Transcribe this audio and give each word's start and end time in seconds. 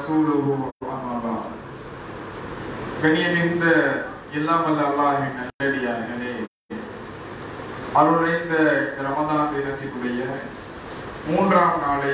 ரசூலுஹு 0.00 0.52
அம்மா 0.90 1.32
கண்ணியமிகுந்த 3.00 3.66
எல்லாம் 4.32 4.62
வல்ல 4.66 4.84
அல்லாஹின் 4.84 5.34
நல்லடியார்களே 5.38 6.32
அருளைந்த 8.00 8.54
இந்த 8.82 9.02
ரமதான் 9.02 9.50
தினத்தினுடைய 9.50 10.20
மூன்றாம் 11.26 11.76
நாளை 11.82 12.13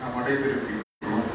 நாம் 0.00 0.16
அடைந்திருக்கின்றோம் 0.20 1.26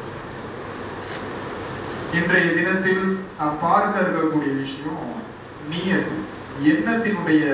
இன்றைய 2.14 2.48
தினத்தில் 2.52 3.06
நாம் 3.38 3.62
பார்க்க 3.62 4.04
இருக்கக்கூடிய 4.04 4.52
விஷயம் 4.58 5.06
நீயத்து 5.70 6.18
எண்ணத்தினுடைய 6.72 7.44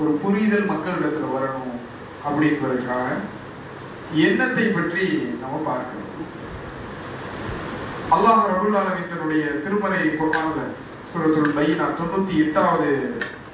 ஒரு 0.00 0.12
புரிதல் 0.22 0.70
மக்களிடத்துல 0.72 1.34
வரணும் 1.34 1.76
அப்படிங்கிறதுக்காக 2.24 3.10
எண்ணத்தை 4.22 4.66
பற்றி 4.70 5.06
நம்ம 5.40 5.56
பார்க்கிறோம் 5.66 6.13
அல்லாஹ் 8.14 8.42
ரபுல் 8.50 8.76
அலமித்தனுடைய 8.78 9.44
திருமலை 9.62 10.02
குரான்ல 10.14 10.60
சுரத்துல் 11.10 11.54
பைனா 11.56 11.86
தொண்ணூத்தி 11.98 12.34
எட்டாவது 12.44 12.90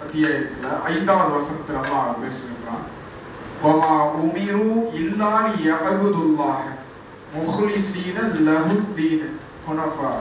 அத்தியாயத்துல 0.05 0.77
ஐந்தாவது 0.91 1.33
வசனத்துல 1.37 1.80
அல்லாஹ் 1.83 2.21
பேசுகின்றான் 2.23 2.87
வமா 3.62 3.95
உமிரு 4.21 4.69
இல்லான் 5.01 5.51
யகதுல்லாஹ 5.65 6.61
முஹ்லிசீன 7.35 8.17
லஹுத்தீன 8.47 9.23
ஹுனஃபா 9.65 10.15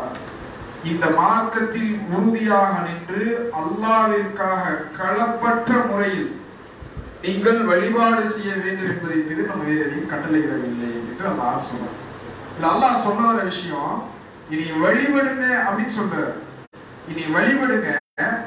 இந்த 0.84 1.05
மார்க்கத்தில் 1.16 1.94
உறுதியாக 2.09 2.73
நின்று 2.84 3.23
அல்லாவிற்காக 3.62 4.66
களப்பற்ற 4.98 5.72
முறையில் 5.88 6.30
நீங்கள் 7.23 7.59
வழிபாடு 7.70 8.22
செய்ய 8.36 8.52
வேண்டும் 8.58 8.91
என்பதை 8.91 9.18
தெரிந்து 9.22 9.50
நம்ம 9.50 9.66
வேறு 9.66 9.84
எதையும் 9.88 10.12
கட்டளையிடவில்லை 10.12 10.91
என்று 11.02 11.28
அல்லாஹ் 11.32 11.68
சொன்னார் 11.70 11.98
இதுல 12.50 12.72
அல்லாஹ் 12.72 13.04
சொல்லாத 13.04 13.40
விஷயம் 13.50 13.98
இனி 14.50 14.66
வழிபடுங்க 14.84 15.46
அப்படின்னு 15.66 15.96
சொல்றாரு 15.98 16.32
இனி 17.09 17.23
வழிபடுங்க 17.36 17.89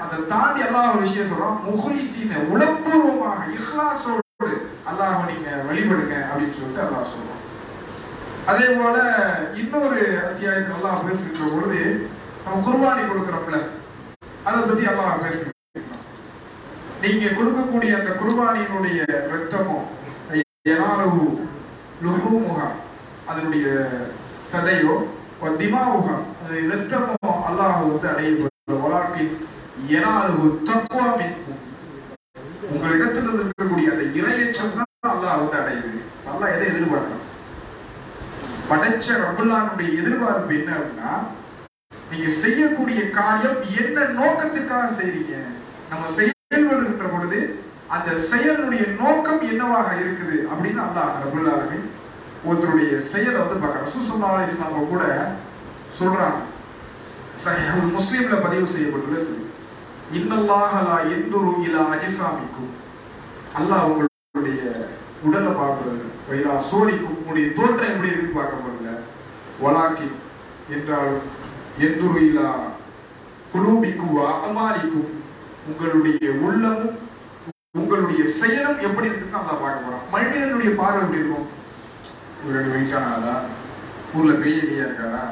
அதை 0.02 0.16
தாண்டி 0.32 0.60
எல்லா 0.64 0.80
ஒரு 0.88 1.02
விஷயம் 1.04 1.30
சொல்றோம் 1.30 1.60
முகுலிசீன 1.66 2.40
உளப்பூர்வமாக 2.52 3.46
இஹ்லாசோடு 3.56 4.50
அல்லாஹ் 4.90 5.20
நீங்க 5.30 5.48
வழிபடுங்க 5.68 6.16
அப்படின்னு 6.28 6.56
சொல்லிட்டு 6.58 6.84
அல்லாஹ் 6.86 7.12
சொல்றோம் 7.12 7.40
அதே 8.46 8.66
போல 8.78 8.96
இன்னொரு 9.60 10.00
அத்தியாயத்தில் 10.24 10.76
அல்லாஹ் 10.78 11.06
பேசுகின்ற 11.06 11.48
பொழுது 11.52 11.80
நம்ம 12.44 12.60
குர்பானி 12.66 13.02
கொடுக்குறோம்ல 13.04 13.60
அதை 14.44 14.60
பத்தி 14.62 14.86
அல்லாஹ் 14.92 15.24
பேசு 15.24 15.44
நீங்க 17.02 17.26
கொடுக்கக்கூடிய 17.30 17.92
அந்த 17.98 18.10
குர்பானியினுடைய 18.14 19.00
ரத்தமும் 19.32 19.88
அதனுடைய 23.28 23.66
சதையோ 24.48 24.94
திமாவுகம் 25.52 26.24
இரத்தமோ 26.62 27.30
அல்லாஹ் 27.48 27.78
வந்து 27.82 28.08
அடையப்படும் 28.10 28.82
வழக்கின் 28.84 29.32
ஏனாலு 29.90 30.44
தக்குவா 30.68 31.06
மின்கும் 31.16 31.60
உங்களிடத்தில் 32.68 33.30
இருக்கக்கூடிய 33.32 33.86
அந்த 33.90 34.04
இரையச்சம் 34.18 34.74
தான் 34.76 35.12
அல்லாஹ் 35.12 35.40
வந்து 35.40 35.58
அடையுது 35.60 36.00
அல்லாஹ் 36.32 36.54
எதை 36.54 36.66
எதிர்பார்க்கணும் 36.66 37.28
படைச்ச 38.68 39.16
ரபுல்லானுடைய 39.22 39.88
எதிர்பார்ப்பு 40.00 40.54
என்ன 40.58 40.70
அப்படின்னா 40.74 41.12
நீங்க 42.12 42.28
செய்யக்கூடிய 42.42 43.00
காரியம் 43.10 43.58
என்ன 43.78 44.06
நோக்கத்திற்காக 44.12 44.86
செய்றீங்க 44.92 45.34
நம்ம 45.90 46.04
செயல்படுகின்ற 46.18 47.06
பொழுது 47.08 47.40
அந்த 47.88 48.10
செயலுடைய 48.30 48.84
நோக்கம் 49.00 49.42
என்னவாக 49.48 49.88
இருக்குது 49.96 50.36
அப்படின்னு 50.50 50.80
அல்லாஹ் 50.82 51.18
ரபுல்லாலுமே 51.24 51.80
ஒருத்தருடைய 52.46 52.92
செயலை 53.10 53.38
வந்து 53.40 53.56
பார்க்குறோம் 53.56 53.92
சுசல்லா 53.92 54.30
இஸ்லாம 54.44 54.84
கூட 54.86 55.04
சொல்கிறாங்க 55.98 56.40
சஹி 57.36 57.84
முஸ்லீம்ல 57.92 58.36
பதிவு 58.40 58.66
செய்யப்பட்டுள்ள 58.66 59.18
செய்தி 59.20 59.46
இன்னல்லாஹலா 60.18 60.96
எந்தொரு 61.14 61.52
இலா 61.66 61.82
அஜிசாமிக்கும் 61.94 62.72
அல்லாஹ் 63.58 63.86
உங்களுடைய 63.90 64.60
உடலை 65.22 65.52
பார்க்கறது 65.52 66.04
வைலா 66.28 66.54
சோழிக்கும் 66.68 67.16
உங்களுடைய 67.16 67.46
தோற்றம் 67.52 67.92
எப்படி 67.92 68.12
இருக்கு 68.12 68.32
பார்க்க 68.32 68.62
போறதில்ல 68.62 68.92
ஒலாக்கி 69.62 70.08
என்றாலும் 70.74 71.24
எந்தொரு 71.78 72.20
இலா 72.28 72.50
குலூபிக்கும் 73.52 74.18
அமாலிக்கும் 74.42 75.10
உங்களுடைய 75.70 76.26
உள்ளமும் 76.44 76.94
உங்களுடைய 77.74 78.22
செயலும் 78.38 78.80
எப்படி 78.86 79.08
இருக்குன்னு 79.08 79.38
நல்லா 79.38 79.56
பார்க்க 79.56 79.86
போறோம் 79.86 80.06
மனிதனுடைய 80.14 80.70
பார்வை 80.80 81.02
எப்படி 81.02 81.20
இருக்கும் 81.20 81.48
இவர் 82.42 82.56
ரெண்டு 82.56 82.72
வயிற்றானாளா 82.72 83.34
ஊரில் 84.14 84.38
பெரிய 84.38 84.62
ஏரியா 84.62 84.86
இருக்காரா 84.86 85.22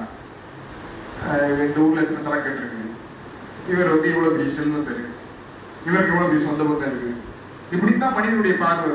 இந்த 1.63 1.79
ஊரில் 1.81 2.03
எத்தனை 2.03 2.23
தலைக்கட்டு 2.23 2.63
இருக்கு 2.63 2.85
இவர் 3.71 3.93
வந்து 3.93 4.11
இவ்வளோ 4.11 4.31
பெரிய 4.31 4.51
செல்வத்தை 4.51 4.93
இருக்கு 4.95 5.17
இவருக்கு 5.87 6.13
இவ்வளோ 6.13 6.29
பெரிய 6.29 6.43
சொந்த 6.45 6.89
இருக்கு 6.89 7.11
இப்படித்தான் 7.73 8.17
மனிதனுடைய 8.17 8.55
பார்வை 8.57 8.95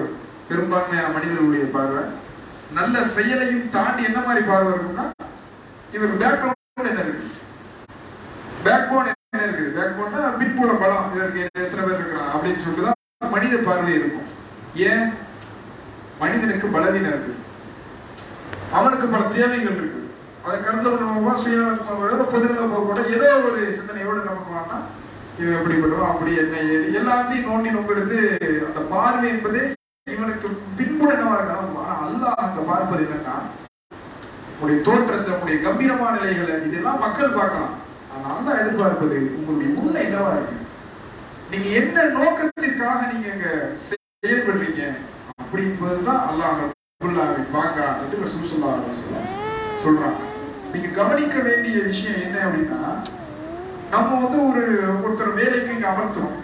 பெரும்பான்மையான 0.50 1.12
மனிதர்களுடைய 1.14 1.68
பார்வை 1.76 2.04
நல்ல 2.74 2.96
செயலையும் 3.14 3.70
தாண்டி 3.70 4.02
என்ன 4.04 4.20
மாதிரி 4.22 4.44
பார்வை 4.46 4.72
இருக்கும்னா 4.74 5.06
இவருக்கு 5.94 6.22
பேக்ரவுண்ட் 6.24 6.92
என்ன 6.92 7.04
இருக்கு 7.06 7.30
பேக்போன் 8.66 9.10
என்ன 9.10 9.44
இருக்கு 9.44 9.66
பேக்போன்னா 9.78 10.22
மின்புல 10.40 10.76
பலம் 10.78 11.12
இதற்கு 11.14 11.42
எத்தனை 11.60 11.84
பேர் 11.84 12.00
இருக்கிறான் 12.00 12.34
அப்படின்னு 12.34 12.64
சொல்லிட்டு 12.64 12.88
தான் 12.88 13.34
மனித 13.36 13.58
பார்வை 13.62 13.94
இருக்கும் 13.96 14.30
ஏன் 14.88 15.06
மனிதனுக்கு 16.20 16.68
பலவீனம் 16.70 17.14
இருக்கு 17.14 17.34
அவனுக்கு 18.76 19.08
பல 19.08 19.24
தேவைகள் 19.32 19.78
இருக்கு 19.78 20.02
அதை 20.46 20.56
கருத்து 20.58 21.08
மூலமாக 21.10 21.38
சுயநலத்தோட 21.44 22.26
பொதுநல 22.26 22.82
கூட 22.82 23.00
ஏதோ 23.16 23.30
ஒரு 23.42 23.60
சிந்தனையோடு 23.78 24.28
நமக்கு 24.28 24.52
வேணா 24.52 24.78
இவன் 25.38 25.58
எப்படி 25.58 25.78
பண்ணுவோம் 25.78 26.12
அப்படி 26.12 26.32
என்ன 26.42 26.60
ஏது 26.70 26.86
எல்லாத்தையும் 27.00 27.48
நோண்டி 27.48 27.72
நோக்கெடுத்து 27.72 28.20
அந்த 28.68 28.82
பார்வை 28.92 29.28
என்பதே 29.30 29.64
இவனுக்கு 30.08 30.48
பின்புலனமாக 30.78 31.40
இருக்கணும் 31.40 31.80
ஆனா 31.82 31.96
அல்லாஹ் 32.06 32.46
அந்த 32.46 32.62
பார்ப்பது 32.70 33.02
என்னன்னா 33.06 33.36
உங்களுடைய 34.50 34.80
தோற்றத்தை 34.84 35.32
உங்களுடைய 35.32 35.58
கம்பீரமான 35.64 36.14
நிலைகளை 36.18 36.56
இதெல்லாம் 36.68 37.04
மக்கள் 37.06 37.36
பார்க்கலாம் 37.36 37.74
ஆனா 38.12 38.28
அல்லாஹ் 38.36 38.62
எதிர்பார்ப்பது 38.62 39.20
உங்களுடைய 39.38 39.72
உள்ள 39.80 39.96
என்னவா 40.04 40.32
இருக்கு 40.36 40.62
நீங்க 41.52 41.68
என்ன 41.82 42.06
நோக்கத்திற்காக 42.16 43.02
நீங்க 43.12 43.28
இங்க 43.34 43.50
செயல்படுறீங்க 43.86 44.84
தான் 46.04 46.24
அல்லாஹ் 46.26 46.75
நாங்கள் 47.12 47.52
பார்க்கலான்ட்டு 47.54 48.22
ரசூசல்லா 48.22 48.72
அலிஸ்லாம் 48.74 49.30
சொல்கிறாங்க 49.84 50.22
நீங்கள் 50.72 50.96
கவனிக்க 50.96 51.36
வேண்டிய 51.42 51.78
விஷயம் 51.84 52.22
என்ன 52.22 52.38
அப்படின்னா 52.46 52.82
நம்ம 53.92 54.20
வந்து 54.22 54.38
ஒரு 54.50 54.64
ஒருத்தர் 55.04 55.40
வேலைக்கு 55.40 55.76
இங்க 55.76 55.88
அமர்த்துறோம் 55.92 56.38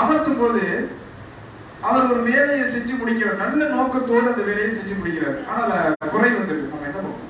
அமர்த்தும் 0.00 0.40
போது 0.40 0.64
அவர் 1.80 2.10
ஒரு 2.10 2.22
வேலையை 2.24 2.64
செஞ்சு 2.66 2.94
முடிக்கிறார் 2.96 3.42
நல்ல 3.42 3.68
நோக்கத்தோடு 3.68 4.32
அந்த 4.32 4.42
வேலையை 4.42 4.70
செஞ்சு 4.72 4.94
முடிக்கிறார் 4.96 5.38
ஆனால் 5.46 5.74
அதில் 5.76 6.12
குறை 6.14 6.30
வந்திருக்கு 6.32 6.70
நம்ம 6.70 6.88
என்ன 6.88 6.98
பண்ணுவோம் 6.98 7.28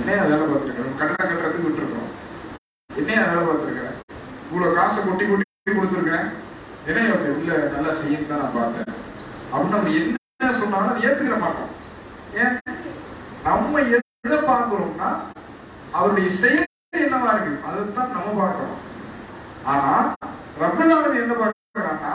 என்னையா 0.00 0.22
வேலை 0.24 0.44
பார்த்துருக்கிறோம் 0.44 0.98
கடனை 0.98 1.24
கட்டுறதுக்கு 1.24 1.68
விட்டுருக்கோம் 1.68 2.10
என்னையா 2.90 3.22
வேலை 3.24 3.44
பார்த்துருக்கிறேன் 3.44 3.98
இவ்வளோ 4.46 4.72
காசை 4.74 5.00
கொட்டி 5.02 5.26
கொட்டி 5.26 5.70
கொடுத்துருக்கிறேன் 5.70 6.28
என்னையா 6.86 7.14
இல்லை 7.34 7.58
நல்லா 7.74 7.92
செய்யும் 7.94 8.30
தான் 8.30 8.42
நான் 8.42 8.58
பார்த்தேன் 8.58 8.90
அப்படின்னு 9.52 9.78
அவர் 9.78 9.96
என்ன 10.00 10.21
சொன்னாலும் 10.52 10.90
அதை 10.90 11.02
ஏத்துக்கிற 11.08 11.38
மாட்டோம் 11.38 11.70
ஏன் 12.36 12.58
நம்ம 13.44 13.80
எதை 13.96 14.38
பார்க்கிறோம்னா 14.42 15.08
அவருடைய 15.92 16.28
செயல் 16.40 16.68
என்னவா 17.00 17.32
இருக்கு 17.34 17.66
அதைத்தான் 17.68 18.14
நம்ம 18.16 18.34
பார்க்கிறோம் 18.40 18.78
ஆனா 19.66 19.92
ரகுநாதன் 20.62 21.20
என்ன 21.22 21.34
பார்க்கிறான்னா 21.34 22.12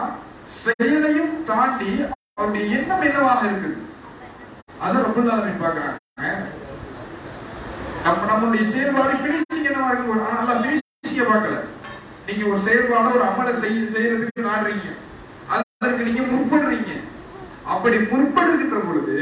செயலையும் 0.57 1.35
தாண்டி 1.45 1.91
அவருடைய 2.31 2.65
எண்ணம் 2.77 3.05
என்னவாக 3.05 3.41
இருக்கு 3.47 3.71
அதை 4.81 4.97
ரகுநாதன் 5.01 5.63
பார்க்கிறாங்க 5.63 5.99
நம்ம 8.05 8.25
நம்மளுடைய 8.25 8.65
செயல்பாடு 8.73 9.15
பினிஷிங் 9.23 9.67
என்னவா 9.69 9.89
இருக்கு 9.89 10.21
நல்லா 10.33 10.55
பினிஷிங்க 10.57 11.25
பார்க்கல 11.31 11.57
நீங்க 12.27 12.43
ஒரு 12.45 12.61
செயல்பாட 12.61 13.07
ஒரு 13.09 13.23
அமலை 13.23 13.53
செய்ய 13.59 13.79
செய்யறதுக்கு 13.93 14.47
நாடுறீங்க 14.47 14.89
அதற்கு 15.53 16.07
நீங்க 16.07 16.23
முற்படுறீங்க 16.31 16.93
அப்படி 17.67 17.97
முற்படுகின்ற 18.05 18.77
பொழுது 18.81 19.17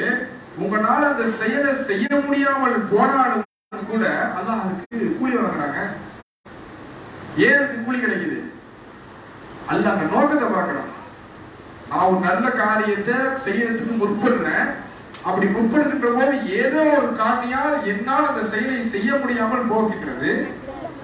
உங்களால் 0.58 1.08
அந்த 1.08 1.26
செயலை 1.38 1.72
செய்ய 1.88 2.08
முடியாமல் 2.20 2.76
போனாலும் 2.92 3.44
கூட 3.88 4.06
அல்லாஹ் 4.38 4.62
அதுக்கு 4.64 5.08
கூலி 5.14 5.34
வாங்குறாங்க 5.36 5.80
ஏன் 7.44 7.58
அதுக்கு 7.58 7.80
கூலி 7.82 8.00
கிடைக்குது 8.00 8.40
அல்ல 9.68 9.86
அந்த 9.94 10.06
நோக்கத்தை 10.12 10.48
பார்க்குறான் 10.50 10.92
நான் 11.90 12.26
நல்ல 12.26 12.46
காரியத்தை 12.58 13.18
செய்யறதுக்கு 13.46 13.96
முற்படுறேன் 13.96 14.68
அப்படி 15.24 15.48
முற்படுகின்ற 15.50 16.08
போது 16.12 16.34
ஏதோ 16.58 16.80
ஒரு 16.96 17.10
காரணியால் 17.20 17.76
என்னால் 17.92 18.30
அந்த 18.30 18.42
செயலை 18.50 18.80
செய்ய 18.88 19.12
முடியாமல் 19.18 19.70
போகின்றது 19.70 20.32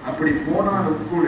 அப்படி 0.09 0.31
போனாலும் 0.47 1.07
கூட 1.07 1.27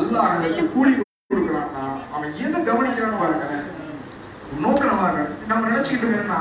அல்லாஹ் 0.00 0.32
அதற்கு 0.32 0.64
கூலி 0.68 0.92
கொடுக்குறான்னா 1.30 1.84
அவன் 2.14 2.32
எது 2.40 2.58
கவனிக்கிறான்னு 2.62 3.22
பாருங்க 3.22 3.48
நம்ம 5.50 5.68
நினைச்சுக்கிட்டு 5.68 6.08
என்னன்னா 6.10 6.40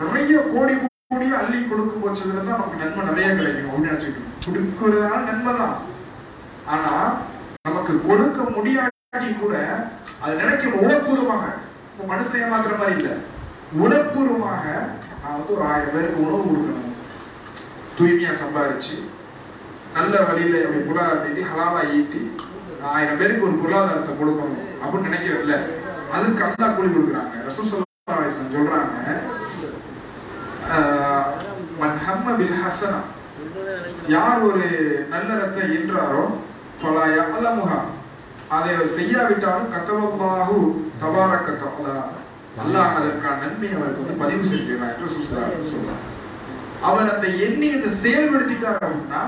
நிறைய 0.00 0.38
கோடி 0.48 0.74
கோடி 1.06 1.26
அள்ளி 1.38 1.58
கொடுக்க 1.62 1.94
போச்சதுல 1.96 2.42
தான் 2.42 2.54
நமக்கு 2.54 2.80
நன்மை 2.82 3.02
நிறைய 3.08 3.28
கிடைக்கும் 3.32 3.68
அப்படின்னு 3.68 3.90
நினைச்சுக்கிட்டு 3.90 4.22
கொடுக்குறதால 4.44 5.20
நன்மை 5.24 5.52
தான் 5.54 5.76
ஆனா 6.66 6.92
நமக்கு 7.62 7.94
கொடுக்க 8.02 8.38
முடியாட்டி 8.50 9.30
கூட 9.34 9.54
அது 10.22 10.40
நினைக்கும் 10.40 10.78
உணப்பூர்வமாக 10.80 11.46
மனசு 12.08 12.40
ஏமாத்துற 12.40 12.74
மாதிரி 12.78 12.96
இல்ல 12.98 13.10
உணப்பூர்வமாக 13.78 14.64
நான் 15.18 15.34
வந்து 15.34 15.54
ஒரு 15.56 15.64
ஆயிரம் 15.68 15.94
பேருக்கு 15.94 16.24
உணவு 16.24 16.42
கொடுக்கணும் 16.42 16.88
தூய்மையா 17.96 18.32
சம்பாரிச்சு 18.40 18.96
நல்ல 19.94 20.14
வழியில 20.22 20.58
என்னுடைய 20.58 20.82
பொருளாதாரத்தை 20.84 21.46
ஹலாவா 21.50 21.80
ஈட்டி 21.96 22.22
ஆயிரம் 22.90 23.20
பேருக்கு 23.20 23.48
ஒரு 23.48 23.56
பொருளாதாரத்தை 23.58 24.14
கொடுக்கணும் 24.14 24.68
அப்படின்னு 24.82 25.08
நினைக்கிறேன்ல 25.10 25.56
அதுக்கு 26.12 26.44
அந்த 26.46 26.68
கூலி 26.70 26.90
கொடுக்குறாங்க 26.90 27.34
ரசூசல் 27.46 27.90
சொல்றாங்க 28.52 28.96
யார் 34.08 34.40
ஒரு 34.42 34.64
நல்லறத்தை 35.12 35.64
என்றாரோ 35.76 36.22
பலாய 36.82 37.16
அலமுகா 37.30 37.78
அதை 38.54 38.70
அவர் 38.74 38.96
செய்யாவிட்டாலும் 38.96 39.70
கத்தவல்லாஹு 39.74 40.56
தபார 41.02 41.32
கத்தவல்லா 41.40 41.94
அல்லாஹ் 42.62 42.96
அதற்கான 42.96 43.38
நன்மை 43.42 43.68
அவருக்கு 43.70 44.02
வந்து 44.02 44.22
பதிவு 44.22 44.44
செஞ்சிடலாம் 44.44 44.90
என்று 44.92 45.12
சுசராஜ் 45.14 45.70
சொல்றார் 45.72 46.02
அவர் 46.82 47.12
அந்த 47.14 47.28
எண்ணியத்தை 47.46 47.90
செயல்படுத்திட்டார் 48.02 48.82
அப்படின்னா 48.82 49.22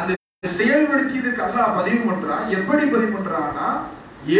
அந்த 0.00 0.12
செயல்படுத்தியதுக்கு 0.58 1.46
அல்லாஹ் 1.46 1.76
பதிவு 1.78 2.00
பண்றான் 2.08 2.44
எப்படி 2.58 2.84
பதிவு 2.86 3.12
பண்றான்னா 3.12 3.68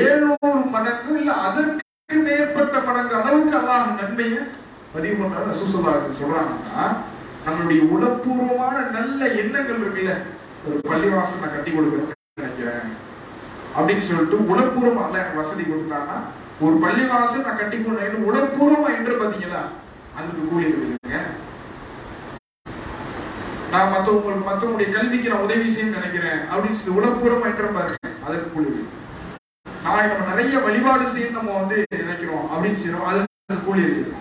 ஏழுநூறு 0.01 0.65
மடங்கு 0.75 1.15
இல்ல 1.21 1.33
அதற்கு 1.47 1.82
மேற்பட்ட 2.21 2.77
மடங்கு 2.81 3.15
அளவுக்கு 3.19 3.57
அல்லாஹ் 3.59 3.89
நன்மையை 3.99 4.41
பதிவு 4.95 5.17
பண்றாரு 5.17 5.59
சுசலாசன் 5.61 6.21
சொல்றாங்கன்னா 6.21 6.85
நம்மளுடைய 7.47 7.81
உளப்பூர்வமான 7.93 8.77
நல்ல 8.91 9.21
எண்ணங்கள் 9.35 9.81
இருக்குல்ல 9.81 10.15
ஒரு 10.65 10.79
நான் 11.37 11.55
கட்டி 11.55 11.71
கொடுக்குறேன் 11.71 12.11
நினைக்கிறேன் 12.39 12.87
அப்படின்னு 13.77 14.05
சொல்லிட்டு 14.05 14.39
உளப்பூர்வம் 14.49 15.05
அல்ல 15.05 15.21
எனக்கு 15.21 15.41
வசதி 15.41 15.65
கொடுத்தான்னா 15.65 16.17
ஒரு 16.61 16.75
பள்ளிவாசம் 16.79 17.47
நான் 17.47 17.61
கட்டி 17.61 17.79
கொடுன்னு 17.79 18.27
உளப்பூர்வமா 18.27 18.91
என்று 18.99 19.15
பாத்தீங்கன்னா 19.15 19.63
அதுக்கு 20.17 20.43
கூலி 20.45 20.69
இருக்குதுங்க 20.69 21.21
நான் 23.73 23.93
மத்தவங்களுக்கு 23.93 24.49
மத்தவங்களுடைய 24.49 24.89
கல்விக்கு 24.93 25.31
நான் 25.33 25.45
உதவி 25.45 25.69
செய்யணும்னு 25.69 25.99
நினைக்கிறேன் 25.99 26.41
அப்படின்னு 26.49 26.79
சொல்லி 26.79 26.99
உளப்பூர்வமா 26.99 27.47
என்று 27.51 27.77
பாருங்க 27.77 28.11
அதுக்கு 28.25 28.49
கூலி 28.49 28.73
இருக்கு 28.73 29.02
நாளை 29.85 30.03
நம்ம 30.09 30.27
நிறைய 30.29 30.57
வழிபாடு 30.65 31.05
செய்ய 31.13 31.29
நம்ம 31.31 31.55
வந்து 31.59 31.77
நினைக்கிறோம் 32.03 32.45
அப்படின்னு 32.51 32.83
சொல்லுவோம் 32.83 33.09
அது 33.11 33.57
கூலி 33.65 33.87
இருக்கு 33.87 34.05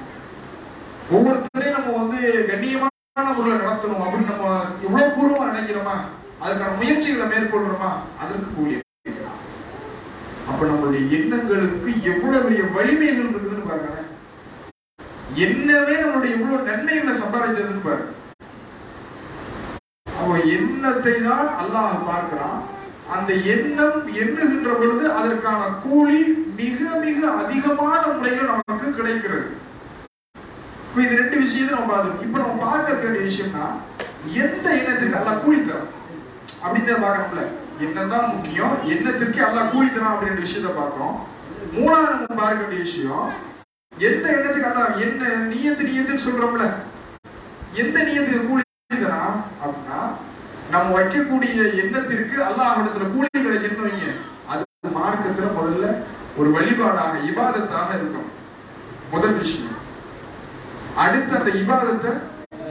ஒவ்வொருத்தரையும் 1.12 1.77
நம்ம 1.77 1.94
வந்து 2.00 2.19
கண்ணியமான 2.50 3.33
பொருளை 3.38 3.56
நடத்தணும் 3.57 4.03
அப்படின்னு 4.03 4.31
நம்ம 4.31 4.47
இவ்வளவு 4.85 5.15
பூர்வமா 5.15 5.50
நினைக்கிறோமா 5.50 5.95
அதுக்கான 6.41 6.77
முயற்சிகளை 6.79 7.25
மேற்கொள்றோமா 7.27 7.91
அதற்கு 8.21 8.47
கூலி 8.51 8.77
அப்ப 10.47 10.62
நம்மளுடைய 10.65 11.01
எண்ணங்களுக்கு 11.18 11.91
எவ்வளவு 12.12 12.44
பெரிய 12.44 12.63
வலிமைகள் 12.71 13.21
இருக்குதுன்னு 13.23 13.69
பாருங்க 13.69 14.00
என்னவே 15.41 15.94
நம்மளுடைய 16.01 16.31
எவ்வளவு 16.38 16.68
நன்மைகளை 16.69 17.13
சம்பாதிச்சதுன்னு 17.15 17.85
பாருங்க 17.85 18.09
அப்போ 20.07 20.33
எண்ணத்தை 20.56 21.15
தான் 21.21 21.47
அல்லாஹ் 21.62 21.95
பார்க்கிறான் 22.07 22.59
அந்த 23.12 23.31
எண்ணம் 23.53 23.97
எண்ணுகின்ற 24.21 24.71
பொழுது 24.73 25.06
அதற்கான 25.13 25.62
கூலி 25.83 26.21
மிக 26.56 26.79
மிக 27.00 27.19
அதிகமான 27.38 28.01
முறையில் 28.12 28.51
நமக்கு 28.51 28.88
கிடைக்கிறது 28.91 29.47
இப்போ 30.83 31.01
இது 31.01 31.19
ரெண்டு 31.19 31.35
விஷயத்தை 31.38 31.73
நம்ம 31.73 31.89
பார்த்துருக்கோம் 31.89 32.27
இப்போ 32.27 32.39
நம்ம 32.39 32.56
பார்க்க 32.63 33.03
வேண்டிய 33.03 33.25
விஷயம்னா 33.27 33.65
எந்த 34.39 34.65
எண்ணத்துக்கு 34.77 35.19
அல்ல 35.19 35.33
கூலி 35.38 35.59
தரும் 35.62 35.91
அப்படின்னு 36.63 36.97
பார்க்கணும்ல 37.03 38.07
தான் 38.07 38.31
முக்கியம் 38.31 38.73
எண்ணத்துக்கு 38.89 39.39
அல்ல 39.41 39.62
கூலி 39.69 39.88
தரும் 39.89 40.12
அப்படின்ற 40.12 40.41
விஷயத்த 40.41 40.73
பார்த்தோம் 40.73 41.15
மூணாவது 41.73 42.15
நம்ம 42.15 42.35
பார்க்க 42.35 42.62
வேண்டிய 42.62 42.81
விஷயம் 42.81 43.27
எந்த 43.94 44.25
எண்ணத்துக்கு 44.29 44.69
அதான் 44.69 45.00
என்ன 45.06 45.31
நீயத்து 45.47 45.88
நீயத்துன்னு 45.88 46.25
சொல்றோம்ல 46.25 46.68
எந்த 47.75 47.97
நீயத்துக்கு 48.03 48.44
கூலி 48.44 48.63
தரா 48.97 49.23
அப்படின்னா 49.62 50.00
நம்ம 50.71 50.88
வைக்கக்கூடிய 50.95 51.56
எண்ணத்திற்கு 51.81 52.38
அல்லாஹிடத்துல 52.44 53.07
கூலி 53.09 53.29
கிடைக்கணும் 53.38 53.85
வைங்க 53.85 54.07
அது 54.51 54.91
மார்க்கத்துல 54.97 55.50
முதல்ல 55.57 55.88
ஒரு 56.38 56.50
வழிபாடாக 56.51 57.15
இபாதத்தாக 57.29 57.89
இருக்கும் 57.97 58.29
முதல் 59.12 59.38
விஷயம் 59.39 59.79
அடுத்து 60.97 61.33
அந்த 61.39 61.51
இபாதத்தை 61.62 62.12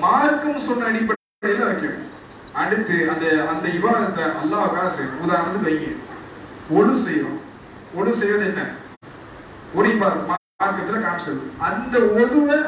மார்க்கம் 0.01 0.67
சொன்ன 0.67 0.89
அடிப்படையில 0.89 1.69
வைக்கணும் 1.69 2.07
அடுத்து 2.55 2.97
அந்த 3.11 3.27
அந்த 3.51 3.67
இபாதத்தை 3.77 4.25
அல்லாவுக்காக 4.41 4.91
செய்யும் 4.91 5.23
உதாரணத்துக்கு 5.25 5.71
வைங்க 5.71 5.91
ஒழு 6.73 6.95
செய்வோம் 7.05 7.39
ஒழு 7.95 8.13
செய்வது 8.17 8.45
என்ன 8.51 8.63
ஒரு 9.75 9.89
இபாதம் 9.91 10.29
மார்க்கத்துல 10.31 11.01
காமிச்சது 11.01 11.53
அந்த 11.69 11.97
ஒழுவை 12.15 12.59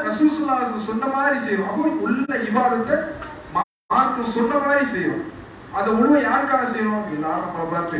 சொன்ன 0.87 1.05
மாதிரி 1.15 1.37
செய்யணும் 1.43 1.69
அப்போ 1.69 1.89
உள்ள 2.05 2.31
இபாதத்தை 2.47 2.97
மார்க்கு 3.93 4.35
சொன்ன 4.35 4.59
மாதிரி 4.59 4.85
செய்யும் 4.87 5.21
அந்த 5.73 5.89
உணவை 5.93 6.19
யாருக்காக 6.21 6.65
செய்யணும் 6.67 7.09
எல்லாரும் 7.15 7.47
நம்மளை 7.47 7.67
பார்த்து 7.69 7.99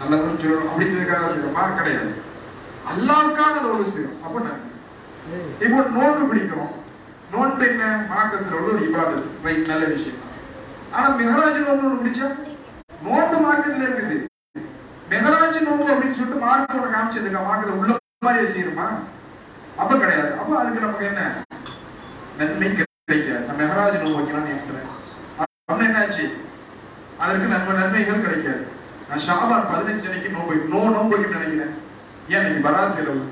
நல்லவரும் 0.00 0.42
சொல்லணும் 0.42 0.70
அப்படிங்கிறதுக்காக 0.70 1.28
செய்யணும் 1.28 1.56
மார்க் 1.58 1.80
கிடையாது 1.80 2.12
அல்லாவுக்காக 2.92 3.52
அந்த 3.52 3.68
உழவு 3.68 3.94
செய்யும் 3.94 4.16
அப்போ 4.24 4.38
நான் 4.40 4.62
இப்போ 5.60 5.82
நோன்பு 5.96 6.24
பிடிக்கிறோம் 6.24 6.72
நோன்பு 7.32 7.64
என்ன 7.66 7.84
மார்க்கத்தில் 8.08 8.56
உள்ள 8.56 8.70
ஒரு 8.72 8.82
இபாதத் 8.88 9.28
ரைட் 9.44 9.70
நல்ல 9.70 9.84
விஷயம் 9.92 10.20
ஆனா 10.92 11.06
மெகராஜ் 11.20 11.60
நோன்பு 11.62 11.86
ஒன்று 11.86 12.02
பிடிச்சா 12.02 12.28
நோன்பு 13.04 13.36
மார்க்கத்தில் 13.40 13.86
இருக்குது 13.86 14.18
மெஹராஜ் 15.12 15.58
நோன்பு 15.62 15.92
அப்படின்னு 15.92 16.18
சொல்லிட்டு 16.18 16.44
மார்க் 16.44 16.74
ஒன்று 16.74 16.94
காமிச்சிருக்கா 16.94 17.42
மார்க்கத்தை 17.46 17.76
உள்ள 17.78 17.92
மாதிரியே 18.22 18.48
செய்யணுமா 18.52 18.86
அப்ப 19.76 19.92
கிடையாது 19.96 20.30
அப்ப 20.34 20.58
அதுக்கு 20.58 20.84
நமக்கு 20.84 21.08
என்ன 21.10 21.22
நன்மை 22.38 22.70
கிடைக்காது 22.72 23.46
நம்ம 23.46 23.60
மெஹராஜ் 23.62 23.98
நோன்பு 23.98 24.18
வைக்கலாம்னு 24.18 24.54
எண்ணுறேன் 24.56 24.90
அதற்கு 27.32 27.52
நன்மை 27.52 27.74
நன்மைகள் 27.76 28.24
கிடைக்காது 28.24 28.62
நான் 29.08 29.22
ஷாபான் 29.26 29.68
பதினஞ்சு 29.68 30.08
அன்னைக்கு 30.08 30.30
நோம்பு 30.32 30.54
நோ 30.72 30.80
நோம்புக்கு 30.94 31.28
நினைக்கிறேன் 31.28 31.74
ஏன் 32.28 32.40
இன்னைக்கு 32.40 32.64
வராது 32.66 33.00
இரவு 33.02 33.22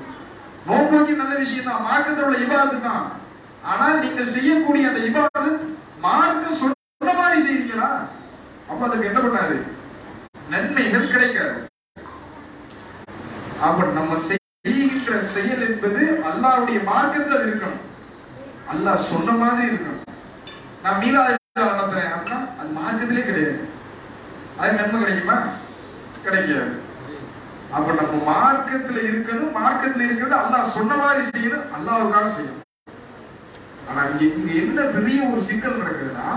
நோம்புக்கு 0.67 1.13
நல்ல 1.19 1.33
விஷயம் 1.35 1.67
தான் 1.67 1.83
மார்க்கத்தில் 1.83 2.25
உள்ள 2.25 2.37
இபாது 2.39 2.77
தான் 2.81 3.03
ஆனால் 3.63 3.99
நீங்கள் 3.99 4.31
செய்யக்கூடிய 4.33 4.89
அந்த 4.89 5.01
இவாது 5.09 5.51
மார்க்க 6.05 6.59
சொல்ல 6.61 7.13
மாதிரி 7.19 7.37
செய்வீங்களா 7.41 7.89
அப்ப 8.69 8.81
அதுக்கு 8.87 9.09
என்ன 9.09 9.21
பண்ணாது 9.21 9.57
நன்மைகள் 10.49 11.11
கிடைக்காது 11.11 11.59
அப்ப 13.61 13.89
நம்ம 13.99 14.17
செய்கின்ற 14.23 15.19
செயல் 15.31 15.65
என்பது 15.67 16.01
அல்லாவுடைய 16.29 16.79
மார்க்கத்தில் 16.87 17.43
இருக்கணும் 17.43 17.83
அல்லாஹ் 18.71 19.09
சொன்ன 19.11 19.37
மாதிரி 19.37 19.69
இருக்கணும் 19.69 20.07
நான் 20.83 20.99
மீளாத 21.01 21.37
நடத்துறேன் 21.67 22.11
அப்படின்னா 22.11 22.39
அது 22.57 22.71
மார்க்கத்திலே 22.73 23.27
கிடையாது 23.27 23.59
அது 24.59 24.71
நன்மை 24.73 24.99
கிடைக்குமா 24.99 25.37
கிடைக்காது 26.23 26.71
அப்ப 27.71 27.91
நம்ம 27.93 28.15
மார்க்கத்துல 28.29 28.97
இருக்கிறது 29.03 29.43
மார்க்கத்துல 29.59 30.05
இருக்கிறது 30.05 30.35
அல்லாஹ் 30.39 30.73
சொன்ன 30.77 30.97
மாதிரி 30.97 31.23
செய்யணும் 31.27 31.69
அல்லாவுக்காக 31.77 32.31
செய்யணும் 32.31 32.57
ஆனா 33.87 34.01
இங்க 34.09 34.23
இங்க 34.31 34.51
என்ன 34.61 34.81
பெரிய 34.97 35.19
ஒரு 35.29 35.41
சிக்கல் 35.41 35.79
நடக்குதுன்னா 35.79 36.27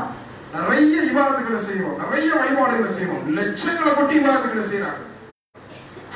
நிறைய 0.55 0.97
விவாதங்களை 1.09 1.61
செய்வோம் 1.63 1.99
நிறைய 2.03 2.29
வழிபாடுகளை 2.35 2.93
செய்வோம் 2.93 3.25
லட்சங்களை 3.39 3.91
கொட்டி 3.93 4.15
விவாதங்களை 4.19 4.65
செய்யறாங்க 4.65 5.03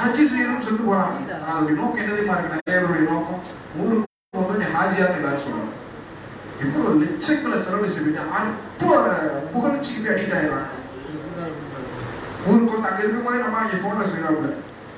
ஹஜ்ஜி 0.01 0.25
செய்யணும்னு 0.27 0.67
சொல்லிட்டு 0.67 0.91
போறாங்க 0.91 1.37
ஆனா 1.37 1.55
அதோட 1.55 1.77
நோக்கம் 1.79 2.03
என்ன 2.03 2.13
தெரியுமா 2.13 2.37
இருக்கு 2.37 2.55
நிறைய 2.55 2.79
பேருடைய 2.79 3.07
நோக்கம் 3.11 3.43
ஊருக்கு 3.81 4.41
வந்து 4.41 4.61
நீ 4.61 4.69
ஹாஜியான்னு 4.77 5.21
எல்லாரும் 5.21 5.45
சொல்லுவாங்க 5.45 5.75
இவ்வளவு 6.61 7.01
லட்சங்களை 7.03 7.59
செலவழிச்சு 7.59 8.01
போயிட்டு 8.01 8.23
இப்போ 8.73 8.91
புகழ்ச்சி 9.53 9.88
இருக்க 12.95 13.21
மாதிரி 13.21 13.45
நம்ம 13.45 13.61
அங்கே 13.61 13.81
ஃபோனில் 13.83 14.11
செய்கிறாப்புல 14.11 14.51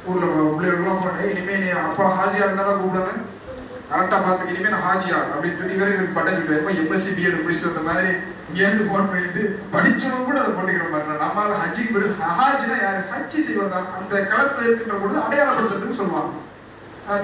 ஊரில் 0.07 0.33
பிள்ளைகளுக்குலாம் 0.51 1.01
ஃபோன் 1.01 1.21
இனிமே 1.31 1.57
நீ 1.57 1.69
அப்பா 1.81 2.05
ஹாஜியா 2.19 2.47
இருந்தாலும் 2.47 2.83
கூப்பிடணும் 2.83 3.23
கரெக்டா 3.91 4.19
பாத்து 4.19 4.51
இனிமே 4.51 4.73
நான் 4.75 4.87
ஹாஜியா 4.89 5.17
அப்படின்னு 5.27 5.75
இவரே 5.77 5.95
எனக்கு 5.95 6.17
பட்டம் 6.17 6.37
சொல்லுவேன் 6.41 6.79
எம்எஸ்சி 6.83 7.15
பிஎட் 7.17 7.41
முடிச்சுட்டு 7.41 7.71
வந்த 7.71 7.83
மாதிரி 7.89 8.11
இங்கேருந்து 8.49 8.87
ஃபோன் 8.87 9.11
பண்ணிட்டு 9.11 9.43
படிச்சவங்க 9.73 10.23
கூட 10.23 10.39
அதை 10.41 10.53
போட்டுக்கிற 10.53 10.87
மாதிரி 10.93 11.19
நம்மளால 11.23 11.59
ஹஜ்ஜிக்கு 11.63 11.95
போய் 11.97 12.39
ஹாஜினா 12.39 12.77
யாரு 12.79 13.03
ஹஜ்ஜி 13.11 13.41
செய்வாங்க 13.47 13.81
அந்த 13.99 14.15
களத்துல 14.31 14.67
இருக்கின்ற 14.67 14.97
பொழுது 15.03 15.19
அடையாளப்படுத்துறதுக்கு 15.25 16.01
சொல்லுவாங்க 16.01 16.39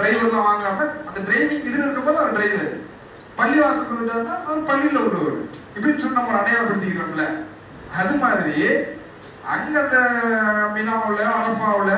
டிரைவர்லாம் 0.00 0.48
வாங்காம 0.48 0.86
அந்த 1.08 1.18
டிரைவிங் 1.26 1.66
இதில் 1.68 1.84
இருக்கும்போது 1.84 2.20
அவர் 2.20 2.36
டிரைவர் 2.36 2.70
பள்ளி 3.36 3.58
வாசல் 3.58 3.90
வந்துட்டாருன்னா 3.90 4.36
அவர் 4.44 4.68
பள்ளியில 4.68 5.02
விடுவார் 5.02 5.40
இப்படின்னு 5.74 5.98
சொல்லி 5.98 6.18
நம்ம 6.18 6.38
அடையாளப்படுத்திக்கிறோம்ல 6.38 7.26
அது 7.96 8.14
மாதிரி 8.16 8.54
அங்க 9.48 9.76
அந்த 9.82 9.98
மினாவில் 10.76 11.22
அரஃபாவில் 11.34 11.94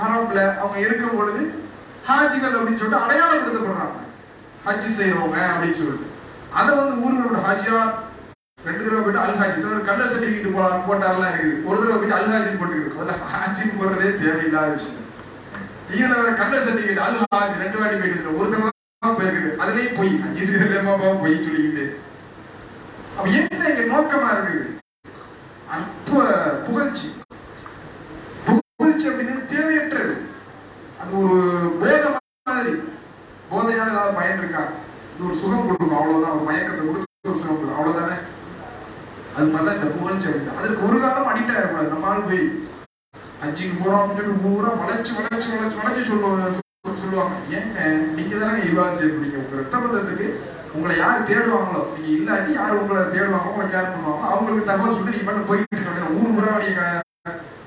ஹரம்ல 0.00 0.40
அவங்க 0.54 0.78
இருக்கும் 0.80 1.16
பொழுது 1.16 1.42
ஹாஜிகள் 2.06 2.56
அப்படின்னு 2.56 2.80
சொல்லிட்டு 2.80 3.02
அடையாளம் 3.02 3.30
அடையாளப்படுத்தப்படுறாங்க 3.32 4.00
ஹஜ்ஜி 4.64 4.90
செய்யறவங்க 4.92 5.38
அப்படின்னு 5.48 5.78
சொல்லிட்டு 5.80 6.10
அதை 6.54 6.72
வந்து 6.74 6.94
ஊர்களோட 7.02 7.38
ஹாஜியா 7.46 7.78
ரெண்டு 8.64 8.82
தடவை 8.82 9.00
போயிட்டு 9.00 9.22
அல்ஹாஜி 9.22 9.56
சிலர் 9.56 9.88
கள்ள 9.88 10.02
சர்டிஃபிகேட் 10.04 10.54
போலாம் 10.54 10.84
போட்டாரெல்லாம் 10.86 11.32
இருக்குது 11.32 11.58
ஒரு 11.66 11.78
தடவை 11.78 11.96
போயிட்டு 11.96 12.18
அல்ஹாஜி 12.18 12.52
போட்டுருக்கு 12.54 13.00
அதில் 13.00 13.26
ஹாஜின்னு 13.32 13.78
போடுறதே 13.80 14.10
தேவையில்லாத 14.20 14.70
விஷயம் 14.70 15.02
நீங்க 15.88 16.06
வேற 16.12 16.30
கள்ள 16.34 16.54
சர்டிஃபிகேட் 16.58 17.04
அல்ஹாஜ் 17.06 17.60
ரெண்டு 17.62 17.80
வாட்டி 17.80 17.98
போயிட்டு 17.98 18.38
ஒரு 18.38 18.48
தடவை 18.48 18.70
போயிருக்குது 19.02 19.50
அதுலேயும் 19.60 19.98
போய் 19.98 20.12
ஹஜ்ஜி 20.22 20.44
செய்யலாம் 20.44 21.20
போய் 21.20 21.44
சொல்லிக்கிட்டு 21.46 21.84
அப்ப 23.16 23.26
என்ன 23.32 23.68
இங்க 23.72 23.84
நோக்கமா 23.90 24.30
இருக்குது 24.34 24.64
அற்ப 25.70 26.24
புகழ்ச்சி 26.64 27.06
மகிழ்ச்சி 28.94 29.08
அப்படின்னு 29.10 29.36
தேவையற்றது 29.52 30.12
அது 30.98 31.12
ஒரு 31.20 31.38
போத 31.80 32.04
மாதிரி 32.48 32.72
போதையான 33.48 33.90
ஏதாவது 33.92 34.16
பயன் 34.18 34.40
இருக்கா 34.40 34.62
இது 35.08 35.26
ஒரு 35.28 35.36
சுகம் 35.40 35.64
கொடுக்கும் 35.64 35.96
அவ்வளவுதான் 35.96 36.34
ஒரு 36.34 36.44
மயக்கத்தை 36.48 36.82
கொடுத்து 36.82 37.30
ஒரு 37.30 37.40
சுகம் 37.40 37.56
கொடுக்கும் 37.56 37.78
அவ்வளவுதானே 37.78 38.16
அது 39.34 39.46
மாதிரி 39.46 39.66
தான் 39.66 39.78
இந்த 39.78 39.88
மகிழ்ச்சி 39.96 40.28
அப்படின்னா 40.28 40.56
அதுக்கு 40.58 40.86
ஒரு 40.88 40.98
காலம் 41.00 41.30
அடிக்ட் 41.30 41.54
ஆகக்கூடாது 41.54 41.92
நம்ம 41.92 42.10
ஆள் 42.10 42.26
போய் 42.28 42.42
அஞ்சுக்கு 43.40 43.74
போறோம் 43.76 44.04
அப்படின்னு 44.04 44.34
பூரா 44.44 44.70
வளைச்சு 44.82 45.14
வளைச்சு 45.18 45.50
வளைச்சு 45.52 45.80
வளைச்சு 45.80 46.10
சொல்லுவாங்க 46.10 46.60
சொல்லுவாங்க 47.02 47.34
ஏங்க 47.56 47.88
நீங்க 48.14 48.34
தானே 48.36 48.60
இவா 48.68 48.86
செய்யறீங்க 48.92 49.40
உங்க 49.42 49.60
ரத்த 49.60 49.76
பந்தத்துக்கு 49.78 50.28
உங்களை 50.74 50.94
யார் 50.98 51.28
தேடுவாங்களோ 51.28 51.82
நீங்க 51.94 52.10
இல்லாட்டி 52.14 52.52
யார் 52.54 52.78
உங்களை 52.78 53.02
தேடுவாங்க 53.08 53.50
உங்களை 53.50 53.66
கேர் 53.68 53.92
பண்ணுவாங்க 53.92 54.30
அவங்களுக்கு 54.30 54.70
தகவல் 54.70 54.96
சொல்லி 54.96 55.14
நீங்க 55.14 55.28
பண்ண 55.28 55.42
போய்கிட்டு 55.44 55.78
இருக்காங்க 55.78 56.14
ஊர் 56.14 56.36
பூரா 56.36 56.54
நீங்க 56.64 56.84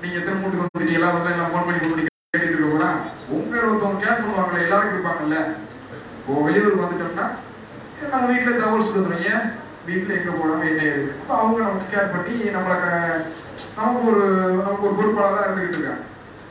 நீங்க 0.00 0.16
எத்தனை 0.18 0.36
மூட்டுக்கு 0.36 0.64
வந்துட்டீங்களா 0.64 1.08
வந்து 1.12 1.30
எல்லாம் 1.30 1.50
ஃபோன் 1.52 1.66
பண்ணி 1.66 1.78
கூப்பிட்டு 1.78 2.12
கேட்டுட்டு 2.32 2.56
இருக்கோம்னா 2.56 2.90
உங்க 3.34 3.54
ஒருத்தவங்க 3.62 4.02
கேர் 4.02 4.20
பண்ணுவாங்கல்ல 4.20 4.64
எல்லாருக்கும் 4.64 4.96
இருப்பாங்கல்ல 4.96 5.38
இப்போ 6.18 6.42
வெளியூர் 6.44 6.82
வந்துட்டோம்னா 6.82 7.26
நம்ம 8.04 8.26
வீட்டுல 8.26 8.52
தகவல் 8.54 8.86
சொல்லணும் 8.86 9.24
ஏன் 9.30 9.46
வீட்டுல 9.86 10.16
எங்க 10.18 10.32
போடாம 10.32 10.68
என்ன 10.70 10.84
இருக்கு 10.86 11.16
அப்போ 11.16 11.34
அவங்க 11.38 11.58
நமக்கு 11.64 11.92
கேர் 11.92 12.14
பண்ணி 12.14 12.36
நம்மளுக்கு 12.54 12.92
நமக்கு 13.76 14.04
ஒரு 14.10 14.24
நமக்கு 14.58 14.86
ஒரு 14.88 14.96
பொறுப்பாக 14.98 15.30
தான் 15.30 15.46
இருந்துகிட்டு 15.46 15.78
இருக்காங்க 15.78 16.04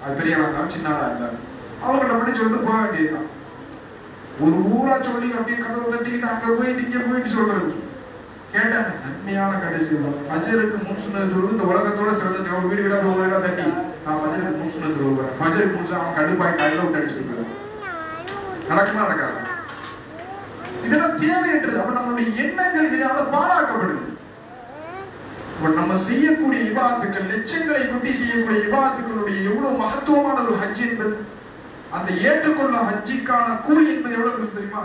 அது 0.01 0.19
பெரியவா 0.19 0.43
இருந்தாலும் 0.43 0.75
சின்னவா 0.75 1.07
இருந்தாலும் 1.07 1.43
அவங்கள்ட்ட 1.81 2.15
மட்டும் 2.15 2.39
சொல்லிட்டு 2.39 2.65
போக 2.65 2.77
வேண்டியதுதான் 2.77 3.27
ஒரு 4.39 4.55
ஊரா 4.71 4.95
சொல்லி 5.01 5.27
அப்படியே 5.35 5.59
கதவை 5.59 5.85
தட்டிக்கிட்டு 5.87 6.31
அங்கே 6.31 6.57
போயிட்டு 6.57 6.85
இங்கே 6.85 7.05
போயிட்டு 7.05 7.37
சொல்றது 7.37 7.69
கேட்டாங்க 8.51 8.91
நன்மையான 9.03 9.53
கடைசி 9.57 9.93
ஃபஜருக்கு 10.27 10.77
முன் 10.79 11.01
சுண்ணத் 11.03 11.33
இந்த 11.47 11.63
உலகத்தோட 11.63 12.11
சிறந்த 12.13 12.39
தொழில் 12.41 12.69
வீடு 12.69 12.83
வீடா 12.83 12.99
ஒரு 13.05 13.21
வீடா 13.21 13.39
தட்டி 13.39 13.65
நான் 14.05 14.19
ஃபஜருக்கு 14.19 14.59
முன் 14.59 14.73
சுண்ணத் 14.75 14.97
தொழுவேன் 14.97 15.33
ஃபஜருக்கு 15.39 15.75
முன் 15.75 15.97
அவன் 15.97 16.17
கடுப்பாய் 16.17 16.59
கையில 16.59 16.83
விட்டு 16.83 16.99
அடிச்சுட்டு 16.99 17.45
நடக்குமா 18.69 19.05
நடக்காது 19.05 19.39
இதெல்லாம் 20.85 21.17
தேவையற்றது 21.19 21.79
அப்ப 21.79 21.93
நம்மளுடைய 21.93 22.27
எண்ணங்கள் 22.43 22.89
இதனால 22.89 23.23
பாழாக்கப்படுது 23.31 24.05
நம்ம 25.77 25.95
செய்யக்கூடிய 26.03 26.59
விவாதத்துக்கள் 26.63 27.31
லட்சங்களை 27.31 27.83
கொட்டி 27.83 28.11
செய்யக்கூடிய 28.13 28.59
விவாதத்துக்களுடைய 28.65 29.37
எவ்வளவு 29.49 29.81
மகத்துவமான 29.81 30.37
ஒரு 30.43 30.55
ஹஜ் 30.55 30.81
என்பது 30.81 31.15
அந்த 31.91 32.09
ஏற்றுக்கொள்ள 32.23 32.77
ஹஜ்ஜிக்கான 32.87 33.55
கூலி 33.61 33.83
என்பது 33.93 34.17
எவ்வளவு 34.17 34.49
தெரியுமா 34.51 34.83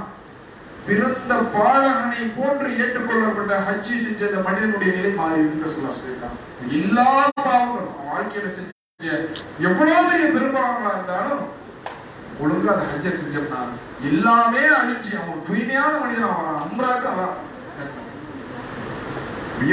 பிறந்த 0.87 1.33
பாலகனை 1.53 2.23
போன்று 2.37 2.69
ஏற்றுக்கொள்ளப்பட்ட 2.79 3.57
ஹஜ்ஜி 3.67 3.97
செஞ்ச 3.99 4.21
அந்த 4.29 4.41
மனிதனுடைய 4.47 4.91
நிலை 4.97 5.13
மாறிவிட்டு 5.19 5.75
சொல்லா 5.75 5.93
சொல்லியிருக்காங்க 5.93 6.39
எல்லா 6.79 7.09
பாவங்கள் 7.39 7.89
வாழ்க்கையில 8.09 8.51
செஞ்ச 8.53 8.71
எவ்வளவு 9.67 10.09
பெரிய 10.09 10.27
பெரும்பாவங்களா 10.31 10.93
இருந்தாலும் 10.97 11.43
ஒழுங்கா 12.41 12.73
அந்த 12.75 12.87
ஹஜ்ஜை 12.91 13.13
செஞ்சோம்னா 13.13 13.61
எல்லாமே 14.11 14.63
அழிஞ்சு 14.77 15.13
அவன் 15.19 15.45
தூய்மையான 15.47 15.93
மனிதன் 15.99 16.31
அவன் 16.31 16.63
அம்ராக்கு 16.65 17.09
அவன் 17.13 17.35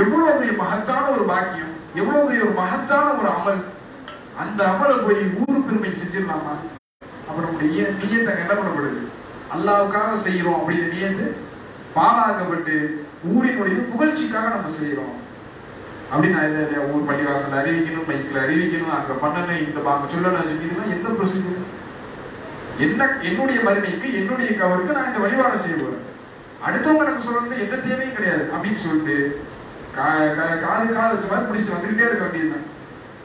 எவ்வளவு 0.00 0.33
பெரிய 0.33 0.55
மகத்தான 0.57 1.05
ஒரு 1.11 1.25
பாக்கியம் 1.27 1.73
எவ்வளவு 1.95 2.25
பெரிய 2.25 2.41
ஒரு 2.43 2.55
மகத்தான 2.59 3.05
ஒரு 3.15 3.29
அமல் 3.31 3.61
அந்த 4.41 4.59
அமலை 4.71 4.97
போய் 4.99 5.21
ஊர் 5.39 5.63
பெருமை 5.63 5.93
செஞ்சிடலாமா 5.93 6.53
அவனுடைய 7.29 7.79
நீயத்தங்க 7.95 8.43
என்ன 8.43 8.53
பண்ணப்படுது 8.53 9.01
அல்லாவுக்காக 9.53 10.11
செய்கிறோம் 10.17 10.59
அப்படின்னு 10.59 10.89
நினைந்து 10.89 11.25
பாலாக்கப்பட்டு 11.95 12.75
ஊரினுடைய 13.29 13.77
புகழ்ச்சிக்காக 13.89 14.49
நம்ம 14.49 14.71
செய்கிறோம் 14.75 15.15
அப்படின்னு 16.11 16.43
இல்லை 16.43 16.61
இல்லையா 16.61 16.83
ஊர் 16.91 17.07
பள்ளிவாசல் 17.07 17.59
அறிவிக்கணும் 17.59 18.07
மைக்கில் 18.07 18.43
அறிவிக்கணும் 18.43 18.95
அங்கே 18.95 19.15
பண்ணணும் 19.23 19.63
இந்த 19.65 19.79
பார்க்க 19.79 20.13
சொல்லணும் 20.13 20.53
இதெல்லாம் 20.55 20.93
எந்த 20.95 21.09
ப்ரொசீஜர் 21.09 21.65
என்ன 22.77 23.07
என்னுடைய 23.21 23.59
மருமைக்கு 23.63 24.09
என்னுடைய 24.13 24.49
கவருக்கு 24.53 24.97
நான் 24.97 25.09
இந்த 25.09 25.21
வழிபாடு 25.23 25.57
செய்வேன் 25.57 25.99
அடுத்தவங்க 26.65 27.05
எனக்கு 27.05 27.27
சொல்லணும் 27.27 27.63
எந்த 27.65 27.75
தேவையும் 27.79 28.17
கிடையாது 28.17 28.43
அப்படின்னு 28.53 28.79
சொல்லிட்டு 28.79 29.17
காது 29.95 30.27
காது 30.63 31.13
வச்ச 31.13 31.27
மாதிரி 31.27 31.47
பிடிச்சிட்டு 31.47 31.75
வந்துகிட்டே 31.75 32.07
இருக்க 32.07 32.23
வேண்டியதுதான் 32.23 32.67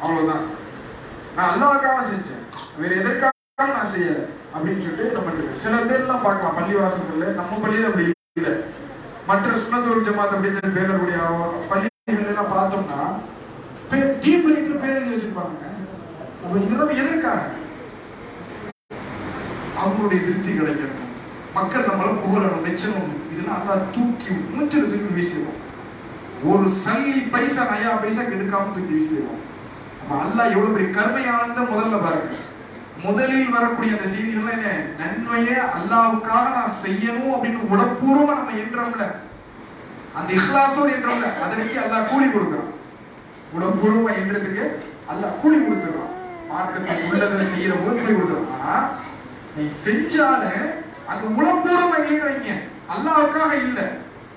அவ்வளவுதான் 0.01 0.45
நான் 1.37 1.53
அல்லாவுக்காக 1.53 2.03
செஞ்சேன் 2.07 2.45
வேற 2.77 2.93
எதற்காக 2.95 3.69
நான் 3.73 3.93
செய்யலை 3.93 4.25
அப்படின்னு 4.55 4.83
சொல்லிட்டு 4.83 5.15
நம்ம 5.15 5.55
சில 5.63 5.77
பேர்லாம் 5.89 6.25
பார்க்கலாம் 6.25 6.57
பள்ளிவாசல்கள்ல 6.59 7.29
நம்ம 7.35 7.59
பள்ளியில 7.63 7.89
அப்படி 7.89 8.07
இல்லை 8.37 8.53
மற்ற 9.27 9.49
சுண்ணத்தோல் 9.57 10.07
ஜமாத் 10.07 10.35
அப்படிங்கிற 10.35 10.71
பேர்ல 10.77 10.97
கூடிய 10.97 11.19
பள்ளிகள் 11.71 12.31
எல்லாம் 12.33 12.53
பார்த்தோம்னா 12.53 13.01
டீம் 14.23 14.47
லைட்ல 14.49 14.77
பேர் 14.83 14.97
எழுதி 14.97 15.15
வச்சிருப்பாங்க 15.15 15.71
நம்ம 16.41 16.63
இதெல்லாம் 16.65 16.95
எதற்காக 16.97 17.43
அவங்களுடைய 19.81 20.21
திருப்தி 20.21 20.53
கிடைக்கணும் 20.53 21.11
மக்கள் 21.55 21.89
நம்மள 21.89 22.13
புகழணும் 22.23 22.65
மெச்சணும் 22.67 23.13
இதெல்லாம் 23.33 23.59
நல்லா 23.59 23.77
தூக்கி 23.95 24.33
மூஞ்சில் 24.53 24.91
தூக்கி 24.93 25.11
வீசிடுவோம் 25.17 25.61
ஒரு 26.51 26.67
சல்லி 26.81 27.21
பைசா 27.35 27.63
நயா 27.69 27.93
பைசா 28.03 28.23
கெடுக்காம 28.25 28.73
தூக்கி 28.73 28.95
வீசிடுவோம் 28.95 29.43
நம்ம 29.99 30.19
அல்லா 30.25 30.45
எவ்வளவு 30.55 30.75
பெரிய 30.77 30.91
கருமையானத 30.97 31.63
முதல்ல 31.71 31.99
பாருங்க 31.99 32.41
முதலில் 33.03 33.55
வரக்கூடிய 33.55 33.95
அந்த 33.97 34.09
செய்திகள் 34.09 34.53
என்ன 34.53 34.69
நன்மையே 34.99 35.57
அல்லாவுக்காக 35.71 36.45
நான் 36.57 36.77
செய்யணும் 36.83 37.33
அப்படின்னு 37.35 37.71
உடற்பூர்வமா 37.71 38.35
நம்ம 38.35 38.59
என்றோம்ல 38.63 39.07
அந்த 40.15 40.29
இஹ்லாசோடு 40.33 40.93
என்றோம்ல 40.97 41.29
அதற்கு 41.45 41.79
அல்லா 41.81 41.99
கூலி 42.05 42.29
கொடுக்குறான் 42.29 42.71
உடற்பூர்வமா 43.55 44.13
என்றதுக்கு 44.21 44.65
அல்லாஹ் 45.13 45.41
கூலி 45.43 45.59
கொடுத்துருவான் 45.59 46.13
மார்க்கத்தில் 46.51 47.09
உள்ளதை 47.09 47.47
செய்யற 47.53 47.75
போது 47.79 47.97
கூலி 47.99 48.15
கொடுத்துருவான் 48.15 48.55
ஆனா 48.59 48.77
நீ 49.57 49.65
செஞ்சாலே 49.81 50.55
அங்க 51.09 51.25
உளப்பூர்வமா 51.37 51.97
இல்லைன்னு 51.99 52.29
வைங்க 52.29 52.53
அல்லாவுக்காக 52.95 53.53
இல்லை 53.63 53.87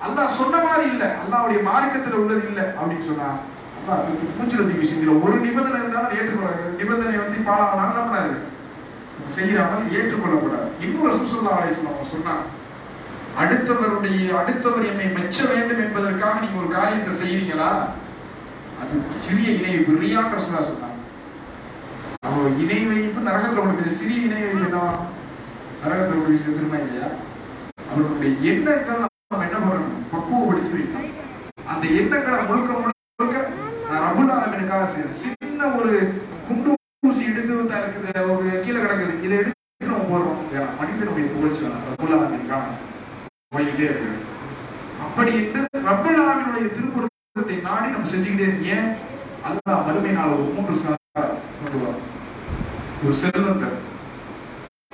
அல்லாஹ் 0.06 0.36
சொன்ன 0.40 0.56
மாதிரி 0.64 0.84
இல்லை 0.90 1.08
அல்லாவுடைய 1.22 1.60
மார்க்கத்துல 1.62 2.20
உள்ளது 2.22 2.44
இல்லை 2.50 2.66
அப்படின்னு 2.72 3.08
சொன்னா 3.08 3.30
மூச்சு 4.36 4.64
விஷயத்தில் 4.74 5.22
ஒரு 5.22 5.36
நிபந்தனை 5.40 5.78
இருந்தாலும் 5.80 6.14
ஏற்றுக்கொள்ள 6.14 6.52
நிபந்தனை 6.76 7.16
வந்து 7.16 7.48
பாலாவனால 7.48 8.24
செய்யறாமல் 9.36 9.92
ஏற்றுக்கொள்ளப்படாது 9.92 10.68
இன்னொரு 10.80 11.14
அடுத்தவருடைய 13.38 14.28
அடுத்தவர் 14.38 14.88
என்னை 14.90 15.08
மெச்ச 15.08 15.38
வேண்டும் 15.48 15.82
என்பதற்காக 15.82 16.40
நீங்க 16.40 16.58
ஒரு 16.58 16.70
காரியத்தை 16.72 17.12
செய்யறீங்களா 17.14 17.68
அது 18.80 18.96
சிறிய 19.18 19.48
இணைவு 19.52 19.82
பிரியான்ற 19.88 20.38
சொல்லா 20.38 20.62
சொன்னாங்க 20.62 20.96
இணை 22.62 22.80
வைப்பு 22.86 23.20
நரகத்துல 23.20 23.62
உங்களுக்கு 23.62 23.98
சிறிய 23.98 24.26
இணை 24.26 24.42
வைப்புனா 24.42 24.82
நரகத்தில் 25.82 26.18
உங்களுக்கு 26.18 26.44
செத்துருமா 26.44 26.78
இல்லையா 26.80 27.08
அவர்களுடைய 27.90 28.32
எண்ணங்கள் 28.50 29.06
என்ன 29.40 29.58
பண்ணணும் 29.58 30.04
பக்குவப்படுத்தி 30.10 30.72
வைக்கணும் 30.72 31.16
அந்த 31.68 31.84
எண்ணங்களை 32.00 32.38
முழுக்க 32.42 32.72
முழுக்க 32.72 32.97
சின்ன 35.18 35.60
ஒரு 35.74 35.92
குண்டு 36.48 36.70
ஊசி 37.02 37.22
எடுத்து 37.24 37.54
தனக்கு 37.70 38.12
ஒரு 38.30 38.48
கீழே 38.64 38.78
கிடக்குது 38.78 39.14
இதை 39.22 39.36
எடுத்து 39.36 39.88
நம்ம 39.88 40.04
போடுறோம் 40.04 40.40
மனிதனுடைய 40.78 41.26
புகழ்ச்சி 41.34 41.70
ரபுல்லாமின் 41.88 42.48
காசு 42.48 42.82
இருக்கு 43.84 44.10
அப்படி 45.04 45.32
என்று 45.40 45.62
ரபுல்லாமினுடைய 45.84 46.66
திருப்பூரத்தை 46.70 47.58
நாடி 47.62 47.88
நம்ம 47.88 48.10
செஞ்சுக்கிட்டே 48.10 48.48
இருக்கேன் 48.48 48.88
அல்லா 49.44 49.74
வறுமை 49.86 50.12
நாள் 50.12 50.34
ஒரு 50.34 50.46
மூன்று 50.50 50.76
கொண்டு 51.58 51.78
வரும் 51.78 52.06
ஒரு 53.00 53.14
செல்வந்தர் 53.14 53.76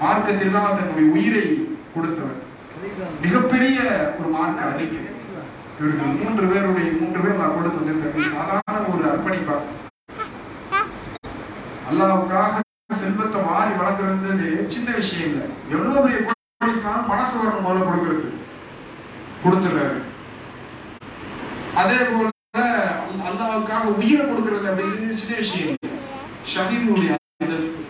மார்க்கத்தில் 0.01 0.57
தன்னுடைய 0.57 1.07
உயிரை 1.11 1.45
கொடுத்தவர் 1.95 2.41
மிகப்பெரிய 3.23 3.79
ஒரு 4.19 4.29
மார்க்க 4.29 4.71
அறிக்கை 4.71 5.14
இவர்கள் 5.77 6.19
மூன்று 6.19 6.45
பேருடைய 6.47 6.89
மூன்று 6.95 7.23
பேர் 7.23 7.41
கொடுத்து 7.55 7.81
வந்திருக்கேன் 7.81 8.35
சாதாரண 8.35 8.83
ஒரு 8.91 9.05
அர்ப்பணிப்பா 9.11 9.57
அல்லாவுக்காக 11.89 12.61
செல்வத்தை 12.99 13.41
மாறி 13.47 13.73
வளர்க்கறது 13.75 14.49
சின்ன 14.69 14.89
விஷயம் 14.95 15.29
இல்லை 15.29 15.47
எவ்வளவு 15.73 16.05
பெரிய 16.05 16.21
கோடிஸ்னாலும் 16.27 17.11
மனசு 17.11 17.35
வரணும் 17.39 17.67
முதல்ல 17.67 17.89
கொடுக்கறது 17.89 18.29
கொடுத்துறாரு 19.45 19.99
அதே 21.75 21.99
போல 22.05 22.29
அல்லாவுக்காக 23.25 23.85
உயிரை 23.97 24.25
கொடுக்கறது 24.25 24.71
அப்படிங்கிறது 24.71 25.23
சின்ன 25.23 25.37
விஷயம் 25.37 25.81
ஷஹீதுடைய 26.53 27.17
அந்தஸ்து 27.37 27.83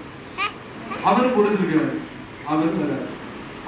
அவர் 1.04 1.37
கொடுத்திருக்கிறார் 1.37 1.95
அவர் 2.49 2.75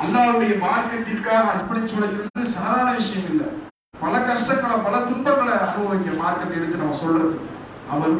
அல்லாவுடைய 0.00 0.54
மார்க்கத்திற்காக 0.60 1.44
அர்ப்பணிச்சு 1.52 1.96
வளர்க்கிறது 1.96 2.54
சாதாரண 2.56 2.90
விஷயம் 2.96 3.30
இல்லை 3.32 3.48
பல 4.00 4.14
கஷ்டங்களை 4.20 4.76
பல 4.80 4.96
துன்பங்களை 5.04 5.52
அனுபவிக்க 5.60 6.08
மார்க்கத்தை 6.18 6.56
எடுத்து 6.56 6.82
நம்ம 6.82 6.96
சொல்றது 6.96 7.36
அவர் 7.90 8.14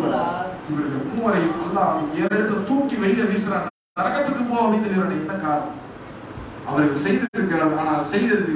இவர்கள் 0.69 1.09
மூவரையும் 1.09 1.59
நல்லா 1.59 1.85
ஏறெடுத்து 2.19 2.67
தூக்கி 2.69 2.97
வெளியில 2.97 3.27
வீசுறாங்க 3.29 3.71
நரகத்துக்கு 3.97 4.45
போ 4.45 4.57
அப்படின்னு 4.61 5.19
என்ன 5.19 5.35
காரணம் 5.37 5.75
அவர்கள் 6.67 7.05
செய்திருக்கிறார் 7.05 7.77
ஆனால் 7.81 8.09
செய்தது 8.13 8.55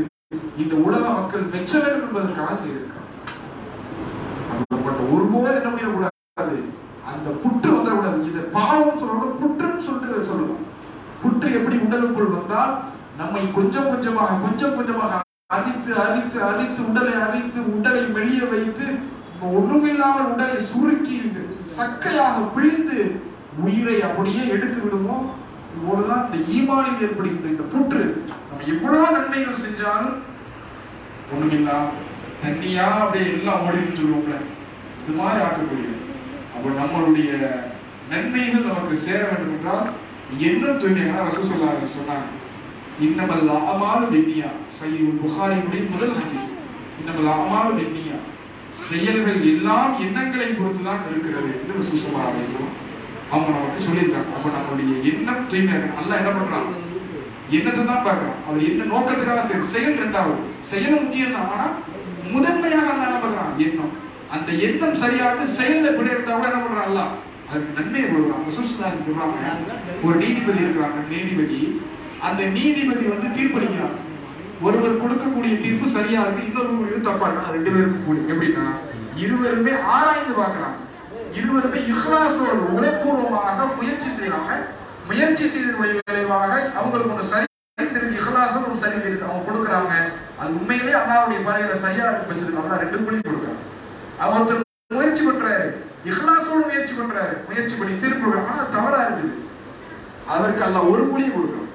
இந்த 0.61 0.75
உலக 0.83 1.05
மக்கள் 1.11 1.51
மெச்ச 1.53 1.73
வேண்டும் 1.79 2.07
என்பதற்காக 2.07 2.57
செய்திருக்கிறார் 2.57 2.99
ஒருபோது 5.11 5.49
என்ன 5.53 5.69
பண்ணிடக்கூடாது 5.69 6.59
அந்த 7.11 7.29
புற்று 7.43 7.71
வந்துடக்கூடாது 7.71 8.29
இதை 8.29 8.43
பாவம் 8.53 9.01
சொல்றோம் 9.01 9.39
புற்றுன்னு 9.41 9.87
சொல்லிட்டு 9.89 10.31
சொல்லுவோம் 10.31 10.67
புற்று 11.23 11.49
எப்படி 11.59 11.79
உடலுக்குள் 11.79 12.37
வந்தால் 12.37 12.75
நம்மை 13.19 13.43
கொஞ்சம் 13.53 13.91
கொஞ்சமாக 13.91 14.39
கொஞ்சம் 14.45 14.77
கொஞ்சமாக 14.77 15.21
அரித்து 15.51 15.93
அரித்து 16.01 16.39
அடித்து 16.45 16.81
உடலை 16.89 17.15
அடித்து 17.23 17.61
உடலை 17.71 18.03
மெளிய 18.09 18.41
வைத்து 18.51 18.87
ஒண்ணுமில்லாமல் 19.51 20.29
உடலை 20.33 20.59
சுருக்கி 20.67 21.17
சக்கையாக 21.71 22.37
பிழிந்து 22.55 22.99
உயிரை 23.63 23.97
அப்படியே 24.01 24.43
எடுத்து 24.55 24.79
விடுமோ 24.81 25.17
இவ்வளவுதான் 25.75 26.23
இந்த 26.27 26.39
ஈமானில் 26.53 27.03
ஏற்படுகின்ற 27.03 27.49
இந்த 27.49 27.65
புற்று 27.73 28.03
நம்ம 28.43 28.63
எவ்வளவு 28.73 29.09
நன்மைகள் 29.17 29.65
செஞ்சாலும் 29.65 30.17
ஒண்ணுமில்லா 31.33 31.77
தண்ணியா 32.43 32.87
அப்படியே 32.97 33.27
எல்லாம் 33.33 33.65
ஓடின்னு 33.65 33.99
சொல்லுவோம்ல 33.99 34.37
இது 35.01 35.15
மாதிரி 35.19 35.41
ஆக்கக்கூடியது 35.45 35.97
அப்போ 36.53 36.69
நம்மளுடைய 36.79 37.33
நன்மைகள் 38.11 38.69
நமக்கு 38.69 39.05
சேர 39.07 39.21
வேண்டும் 39.25 39.55
என்றால் 39.57 39.85
என்ன 40.43 40.73
தூய்மையான 40.75 41.25
ரசூசல்லா 41.25 41.71
சொன்னாங்க 41.95 42.29
இன்னமல் 43.01 43.51
அமாலு 43.67 44.07
பெண்ணியா 44.07 44.49
சையுல் 44.79 45.21
புகாரினுடைய 45.21 45.83
முதல் 45.93 46.15
ஹதீஸ் 46.17 46.51
இன்னமல் 46.99 47.31
அமாலு 47.35 47.71
பெண்ணியா 47.79 48.19
செயல்கள் 48.83 49.41
எல்லாம் 49.51 49.93
எண்ணங்களை 50.05 50.49
பொறுத்து 50.51 50.83
தான் 50.83 51.07
இருக்கிறது 51.09 51.51
என்று 51.57 51.87
சுசமா 51.91 52.21
அலைசலம் 52.27 52.75
அவங்க 53.31 53.51
நமக்கு 53.51 53.87
சொல்லியிருக்காங்க 53.87 54.35
அப்ப 54.37 54.51
நம்மளுடைய 54.51 54.93
எண்ணம் 55.11 55.49
தூய்மையாக 55.51 55.89
நல்லா 55.97 56.19
என்ன 56.21 56.33
பண்றாங்க 56.33 56.75
என்னத்தை 57.51 57.83
தான் 57.83 58.05
பார்க்கலாம் 58.05 58.41
அவர் 58.47 58.67
என்ன 58.67 58.89
நோக்கத்துக்காக 58.91 59.45
செயல் 59.47 59.73
செயல் 59.73 59.99
ரெண்டாவது 60.01 60.45
செயல் 60.71 60.99
முக்கியம் 60.99 61.35
தான் 61.37 61.51
ஆனா 61.53 61.67
முதன்மையாக 62.31 62.93
என்ன 62.99 63.19
பண்றான் 63.19 63.55
எண்ணம் 63.67 63.95
அந்த 64.31 64.51
எண்ணம் 64.67 65.01
சரியானது 65.03 65.47
செயல்ல 65.59 65.93
இப்படி 65.93 66.15
இருந்தா 66.15 66.35
கூட 66.35 66.51
என்ன 66.51 66.63
பண்றான் 66.63 67.17
அதுக்கு 67.49 67.77
நன்மையை 67.79 68.07
கொடுக்குறான் 68.07 68.69
சொல்றாங்க 68.73 69.55
ஒரு 70.05 70.17
நீதிபதி 70.19 70.65
இருக்கிறாங்க 70.65 71.01
நீதிபதி 71.09 71.61
அந்த 72.23 72.43
நீதிபதி 72.51 73.05
வந்து 73.09 73.29
தீர்ப்பளிக்கிறான் 73.37 73.99
ஒருவர் 74.63 75.01
கொடுக்கக்கூடிய 75.03 75.53
தீர்ப்பு 75.61 75.87
சரியா 75.89 76.23
இருக்கு 76.23 76.47
இன்னொரு 76.47 77.01
தப்பா 77.03 77.29
இருக்கு 77.29 77.55
ரெண்டு 77.57 77.71
பேருக்கும் 77.71 78.07
கூடி 78.07 78.21
எப்படின்னா 78.27 78.67
இருவருமே 79.17 79.75
ஆராய்ந்து 79.93 80.35
பாக்குறாங்க 80.35 80.79
இருவருமே 81.33 81.81
இஹ்லாசோடு 81.91 82.63
உணப்பூர்வமாக 82.71 83.69
முயற்சி 83.77 84.11
செய்யறாங்க 84.11 84.53
முயற்சி 85.07 85.47
செய்த 85.47 85.71
விளைவாக 86.09 86.53
அவங்களுக்கு 86.79 87.13
ஒன்று 87.13 87.31
சரி 87.31 87.47
தெரியுது 87.79 88.65
ஒரு 88.65 88.77
சரி 88.77 88.99
தெரியுது 88.99 89.29
அவங்க 89.29 89.45
கொடுக்குறாங்க 89.47 89.95
அது 90.41 90.51
உண்மையிலே 90.53 90.95
அல்லாவுடைய 91.01 91.41
பதவியில 91.41 91.77
சரியா 91.79 92.07
இருக்கு 92.09 92.31
வச்சிருக்காங்க 92.31 92.83
ரெண்டு 92.83 92.99
புள்ளி 92.99 93.21
கொடுக்குறாங்க 93.21 93.65
ஒருத்தர் 94.31 94.67
முயற்சி 94.95 95.25
பண்றாரு 95.25 95.67
இஹ்லாசோடு 96.05 96.65
முயற்சி 96.67 96.95
பண்றாரு 96.95 97.35
முயற்சி 97.49 97.75
பண்ணி 97.77 97.95
தீர்ப்பு 97.97 98.37
ஆனா 98.43 98.63
தவறா 98.77 99.01
இருக்குது 99.07 99.37
அவருக்கு 100.27 100.65
அல்ல 100.65 100.79
ஒரு 100.91 101.03
புள்ளியை 101.07 101.31
கொடுக்குறோம் 101.31 101.70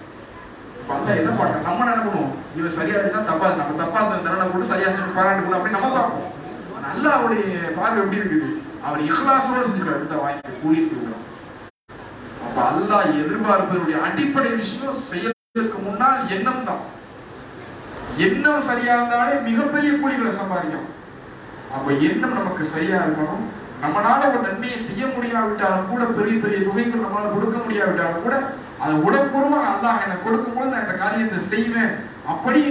வந்தா 0.90 1.12
என்ன 1.14 1.32
பாடுறோம் 1.32 1.68
நம்ம 1.68 1.86
நினைக்கணும் 1.86 2.32
இவன் 2.58 2.76
சரியா 2.76 2.98
இருந்தா 3.00 3.22
தப்பா 3.30 3.48
நம்ம 3.60 3.78
தப்பா 3.80 4.02
இருந்தா 4.08 4.36
நம்ம 4.36 4.52
கூட 4.52 4.68
சரியா 4.72 4.90
இருந்தா 4.90 5.18
பாராட்டுக்கணும் 5.18 5.58
அப்படி 5.58 5.76
நம்ம 5.76 5.92
பார்ப்போம் 5.92 6.26
நல்லா 6.86 7.12
அவருடைய 7.16 7.54
பார்வை 7.78 8.02
எப்படி 8.02 8.22
இருக்குது 8.22 8.50
அவர் 8.86 9.06
இஹ்லாசோட 9.06 9.62
செஞ்சுக்கிறார் 9.62 10.04
இந்த 10.04 10.18
வாய்ப்பு 10.18 10.60
கூலி 10.64 10.82
கொடுக்குறோம் 10.82 11.24
அப்ப 12.46 12.58
அல்லாஹ் 12.68 13.08
எதிர்பார்ப்பதனுடைய 13.22 14.00
அடிப்படை 14.08 14.52
விஷயம் 14.56 15.00
செயலுக்கு 15.04 15.80
முன்னால் 15.80 16.20
எண்ணம் 16.36 16.66
தான் 16.66 16.84
எண்ணம் 18.20 18.68
சரியா 18.68 18.94
இருந்தாலே 18.98 19.34
மிகப்பெரிய 19.48 19.92
கூலிகளை 19.96 20.34
சம்பாதிக்கும் 20.34 20.90
அப்ப 21.76 21.88
எண்ணம் 22.08 22.38
நமக்கு 22.40 22.64
சரியா 22.74 23.00
இருக்கணும் 23.06 23.44
நம்மளால 23.82 24.28
ஒரு 24.30 24.44
நன்மையை 24.44 24.78
செய்ய 24.82 25.06
முடியாவிட்டாலும் 25.08 25.90
கூட 25.90 26.04
பெரிய 26.12 26.36
பெரிய 26.44 26.60
தொகைகள் 26.68 27.04
நம்மளால 27.04 27.34
கொடுக்க 27.34 27.58
முடியாவிட்டாலும் 27.60 28.26
கூட 28.26 28.36
அதை 28.80 28.94
உடற்பூர்வமாக 29.02 29.70
அல்லாஹ் 29.74 30.04
எனக்கு 30.06 30.26
கொடுக்கும்போது 30.26 30.72
நான் 30.72 30.86
இந்த 30.86 30.96
காரியத்தை 30.98 31.40
செய்வேன் 31.52 31.94
அப்படி 32.28 32.62